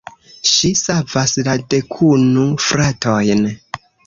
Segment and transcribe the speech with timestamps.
[0.51, 3.47] Ŝi savas la dekunu fratojn.